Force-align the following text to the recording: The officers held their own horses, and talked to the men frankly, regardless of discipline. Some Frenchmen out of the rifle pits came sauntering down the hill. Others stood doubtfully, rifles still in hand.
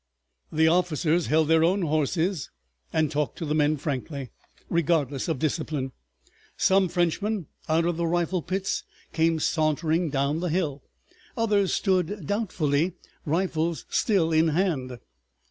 The 0.51 0.67
officers 0.67 1.27
held 1.27 1.47
their 1.47 1.63
own 1.63 1.83
horses, 1.83 2.49
and 2.91 3.11
talked 3.11 3.37
to 3.37 3.45
the 3.45 3.53
men 3.53 3.77
frankly, 3.77 4.31
regardless 4.67 5.27
of 5.27 5.37
discipline. 5.37 5.91
Some 6.57 6.89
Frenchmen 6.89 7.45
out 7.69 7.85
of 7.85 7.97
the 7.97 8.07
rifle 8.07 8.41
pits 8.41 8.83
came 9.13 9.37
sauntering 9.39 10.09
down 10.09 10.39
the 10.39 10.49
hill. 10.49 10.81
Others 11.37 11.75
stood 11.75 12.25
doubtfully, 12.25 12.93
rifles 13.27 13.85
still 13.91 14.31
in 14.31 14.47
hand. 14.47 14.97